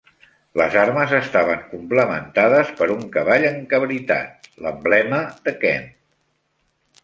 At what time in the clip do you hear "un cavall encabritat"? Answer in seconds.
2.95-4.51